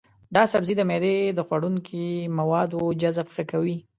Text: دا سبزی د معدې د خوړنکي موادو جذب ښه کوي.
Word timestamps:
دا 0.35 0.43
سبزی 0.53 0.73
د 0.77 0.81
معدې 0.89 1.17
د 1.37 1.39
خوړنکي 1.47 2.07
موادو 2.37 2.81
جذب 3.01 3.27
ښه 3.35 3.43
کوي. 3.51 3.77